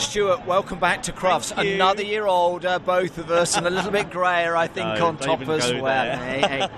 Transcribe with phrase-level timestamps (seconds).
[0.00, 1.74] Stuart, welcome back to you.
[1.74, 5.18] Another year older, both of us, and a little bit greyer, I think, No, on
[5.18, 6.16] top as well.
[6.18, 6.68] Hey, hey.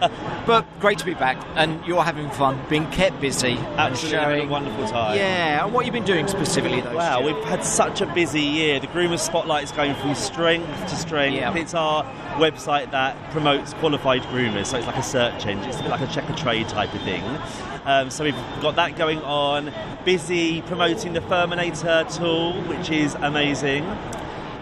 [0.44, 4.36] But great to be back, and you're having fun, being kept busy, and Absolutely having
[4.38, 4.48] showing.
[4.48, 5.16] a wonderful time.
[5.16, 6.96] Yeah, and what you've been doing specifically, though?
[6.96, 7.34] Wow, Stuart?
[7.36, 8.80] we've had such a busy year.
[8.80, 11.36] The Groomer Spotlight is going from strength to strength.
[11.36, 11.54] Yeah.
[11.54, 12.04] It's our
[12.38, 15.68] website that promotes qualified groomers, so it's like a search engine.
[15.70, 17.22] It's a bit like a Checkatrade type of thing.
[17.84, 19.72] Um, so we've got that going on.
[20.04, 23.84] Busy promoting the Furminator tool, which is amazing.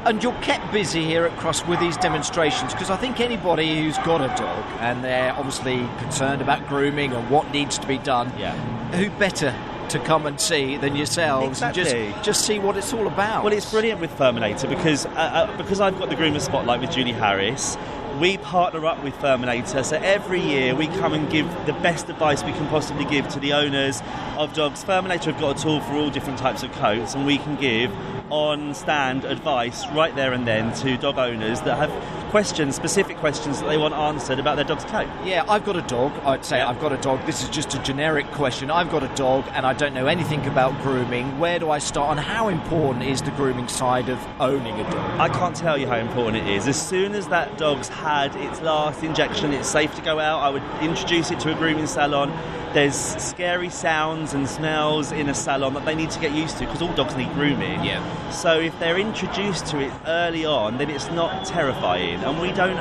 [0.05, 3.99] And you're kept busy here at Crufts with these demonstrations because I think anybody who's
[3.99, 8.33] got a dog and they're obviously concerned about grooming and what needs to be done,
[8.39, 8.55] Yeah.
[8.93, 9.55] who better
[9.91, 11.95] to come and see than yourselves and just
[12.25, 13.45] just see what it's all about?
[13.45, 16.93] Well, it's brilliant with Furminator because uh, uh, because I've got the Groomer Spotlight with
[16.93, 17.77] Julie Harris.
[18.19, 22.43] We partner up with Furminator, so every year we come and give the best advice
[22.45, 24.03] we can possibly give to the owners
[24.37, 24.85] of dogs.
[24.85, 27.91] Furminator have got a tool for all different types of coats, and we can give
[28.31, 31.91] on stand advice right there and then to dog owners that have
[32.31, 35.09] questions, specific questions that they want answered about their dog's coat.
[35.25, 36.13] Yeah, I've got a dog.
[36.25, 36.69] I'd say Yeah.
[36.69, 37.27] I've got a dog.
[37.27, 38.71] This is just a generic question.
[38.71, 41.41] I've got a dog and I don't know anything about grooming.
[41.41, 45.21] Where do I start and how important is the grooming side of owning a dog?
[45.21, 46.69] I can't tell you how important it is.
[46.69, 50.41] As soon as that dog's had its last injection, it's safe to go out.
[50.41, 52.33] I would introduce it to a grooming salon.
[52.73, 56.67] There's scary sounds and smells in a salon that they need to get used to
[56.67, 57.85] because all dogs need grooming.
[57.85, 58.31] Yeah.
[58.31, 62.23] So if they're introduced to it early on, then it's not terrifying.
[62.25, 62.79] And we don't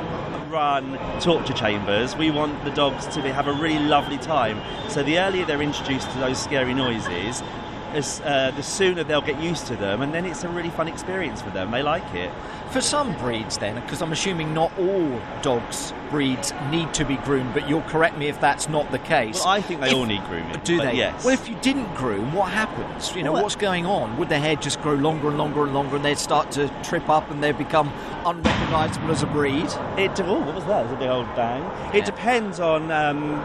[0.49, 2.15] run torture chambers.
[2.15, 4.61] We want the dogs to be, have a really lovely time.
[4.89, 7.43] So the earlier they're introduced to those scary noises,
[7.95, 10.87] as, uh, the sooner they'll get used to them, and then it's a really fun
[10.87, 11.71] experience for them.
[11.71, 12.31] They like it.
[12.71, 17.53] For some breeds, then, because I'm assuming not all dogs breeds need to be groomed,
[17.53, 19.39] but you'll correct me if that's not the case.
[19.39, 20.59] Well, I think they If- all need grooming.
[20.63, 20.93] Do they?
[20.93, 21.23] Yes.
[21.23, 23.15] Well, if you didn't groom, what happens?
[23.15, 24.17] You know, Well, what's going on?
[24.17, 27.09] Would their hair just grow longer and longer and longer, and they'd start to trip
[27.09, 27.91] up, and they'd become
[28.25, 29.67] unrecognisable as a breed?
[29.97, 30.81] It oh, what was that?
[30.81, 31.63] It was a big old bang.
[31.93, 32.91] It depends on.
[32.91, 33.43] Um,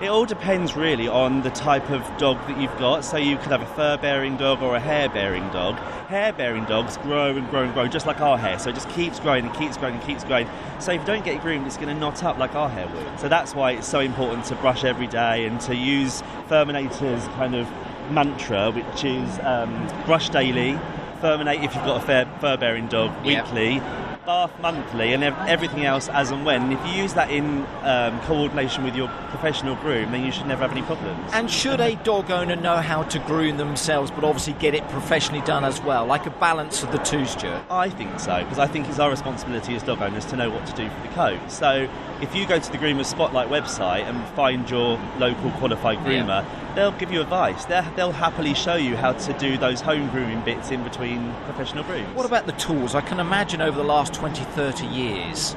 [0.00, 3.04] it all depends really on the type of dog that you've got.
[3.04, 5.76] So you could have a fur-bearing dog or a hair-bearing dog.
[6.08, 8.58] Hair-bearing dogs grow and grow and grow just like our hair.
[8.58, 10.48] So it just keeps growing and keeps growing and keeps growing.
[10.78, 12.86] So if you don't get it groomed, it's going to knot up like our hair
[12.86, 13.20] would.
[13.20, 17.54] So that's why it's so important to brush every day and to use Furminator's kind
[17.54, 17.68] of
[18.10, 20.78] mantra, which is um, brush daily,
[21.20, 23.42] Furminate if you've got a fur-bearing dog Yeah.
[23.42, 23.82] weekly,
[24.28, 26.70] bath monthly, and everything else as and when.
[26.70, 30.60] If you use that in um, coordination with your professional groom, then you should never
[30.60, 31.30] have any problems.
[31.32, 35.40] And should a dog owner know how to groom themselves, but obviously get it professionally
[35.46, 37.62] done as well, like a balance of the two, Stuart?
[37.70, 40.66] I think so, because I think it's our responsibility as dog owners to know what
[40.66, 41.50] to do for the coat.
[41.50, 41.88] So
[42.20, 46.92] if you go to the Groomer Spotlight website and find your local qualified groomer, they'll
[46.92, 47.64] give you advice.
[47.64, 51.84] They'll, they'll happily show you how to do those home grooming bits in between professional
[51.84, 52.14] grooms.
[52.14, 52.94] What about the tools?
[52.94, 55.54] I can imagine over the last 20, 30 years,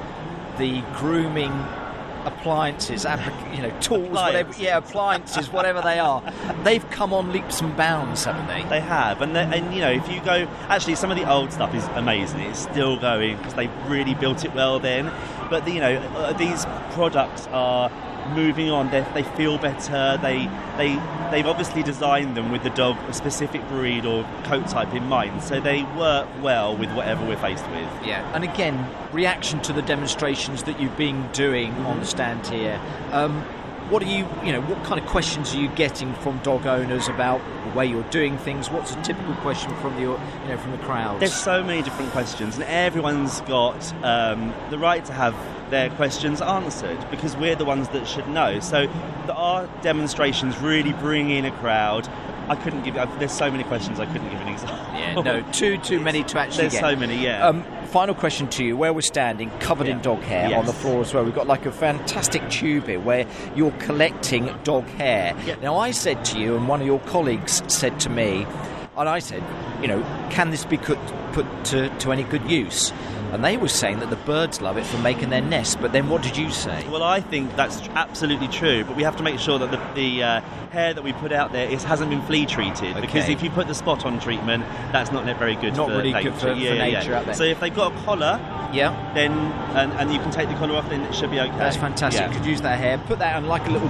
[0.56, 1.50] the grooming
[2.24, 3.04] appliances,
[3.52, 6.22] you know, tools, whatever, yeah, appliances, whatever they are,
[6.62, 8.62] they've come on leaps and bounds, haven't they?
[8.68, 11.74] They have, and and you know, if you go, actually, some of the old stuff
[11.74, 12.38] is amazing.
[12.40, 15.10] It's still going because they really built it well then.
[15.50, 17.90] But the, you know, uh, these products are
[18.30, 18.90] moving on.
[18.90, 20.18] They, they feel better.
[20.20, 20.94] They they
[21.30, 25.42] they've obviously designed them with the dog a specific breed or coat type in mind,
[25.42, 27.88] so they work well with whatever we're faced with.
[28.04, 32.80] Yeah, and again, reaction to the demonstrations that you've been doing on the stand here.
[33.10, 33.44] Um,
[33.92, 37.08] what are you, you know, what kind of questions are you getting from dog owners
[37.08, 38.70] about the way you're doing things?
[38.70, 41.20] What's a typical question from the, you know, from the crowds?
[41.20, 45.36] There's so many different questions, and everyone's got um, the right to have
[45.70, 48.60] their questions answered because we're the ones that should know.
[48.60, 48.90] So
[49.30, 52.08] our demonstrations really bring in a crowd.
[52.48, 52.94] I couldn't give.
[52.94, 54.00] There's so many questions.
[54.00, 54.78] I couldn't give an example.
[55.02, 56.80] Yeah, no, too too many to actually There's get.
[56.80, 57.22] so many.
[57.22, 57.46] Yeah.
[57.46, 60.58] Um, final question to you: Where we're standing, covered in dog hair Yes.
[60.60, 61.24] on the floor as well.
[61.24, 63.26] We've got like a fantastic tube here where
[63.56, 65.34] you're collecting dog hair.
[65.44, 65.56] Yeah.
[65.56, 68.46] Now, I said to you, and one of your colleagues said to me,
[68.96, 69.42] and I said,
[69.80, 70.00] you know,
[70.30, 70.98] can this be put
[71.32, 72.92] put to, to any good use?
[73.32, 75.74] And they were saying that the birds love it for making their nests.
[75.74, 76.86] But then, what did you say?
[76.88, 80.22] Well, I think that's absolutely true, but we have to make sure that the, the
[80.22, 80.40] uh,
[80.70, 82.90] hair that we put out there is, hasn't been flea treated.
[82.92, 83.00] okay.
[83.00, 86.12] Because if you put the spot on treatment, that's not very good Not for really
[86.12, 86.28] nature.
[86.30, 87.18] good for- for yeah, yeah, nature yeah.
[87.20, 87.34] out there.
[87.34, 88.38] So if they've got a collar,
[88.72, 89.12] Yeah.
[89.14, 91.56] then and, and you can take the collar off, then it should be okay.
[91.56, 92.20] That's fantastic.
[92.20, 92.30] Yeah.
[92.32, 93.88] You could use that hair, put that on like a little.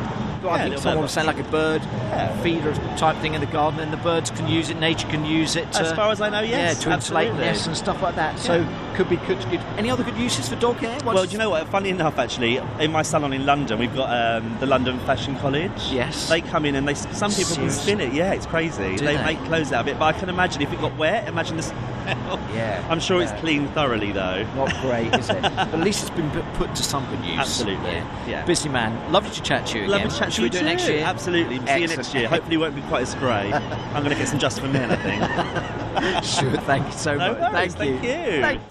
[0.50, 2.36] I think someone was saying like a bird Yeah.
[2.42, 4.78] feeder type thing in the garden, and the birds can use it.
[4.78, 5.70] Nature can use it.
[5.72, 8.38] To, As far as I know, yes, Yeah, to insulate nests and stuff like that.
[8.38, 9.38] So could be good.
[9.50, 9.60] good.
[9.78, 10.92] Any other good uses for dog hair?
[11.04, 11.68] Once Well, do you know what?
[11.68, 15.70] Funny enough, actually, in my salon in London, we've got um, the London Fashion College.
[15.90, 16.28] Yes.
[16.28, 17.64] They come in and they some people Seriously?
[17.64, 18.12] can spin it.
[18.12, 18.96] Yeah, it's crazy.
[18.96, 19.24] They, they?
[19.24, 19.98] make clothes out of it.
[19.98, 22.40] But I can imagine if it got wet, imagine this smell.
[22.54, 22.86] Yeah.
[22.88, 23.30] I'm sure yeah.
[23.30, 24.44] it's cleaned thoroughly though.
[24.54, 25.42] Not great, is it?
[25.42, 27.38] but at least it's been put- put to some good use.
[27.38, 27.92] Absolutely,
[28.26, 28.44] yeah.
[28.44, 29.12] Busy man.
[29.12, 30.88] Lovely to chat to you Lovely to chat to Should you we do it next
[30.88, 31.04] year?
[31.04, 31.58] Absolutely.
[31.66, 32.28] See you next year.
[32.28, 33.52] Hopefully, it won't be quite as grey.
[33.52, 35.72] I'm going to get some just for men, I think.
[36.24, 36.50] Sure.
[36.62, 37.52] Thank you so No much.
[37.52, 38.08] worries, thank you.
[38.08, 38.40] thank you.
[38.40, 38.62] Thank-